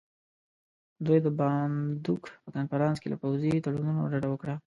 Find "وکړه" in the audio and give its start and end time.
4.31-4.55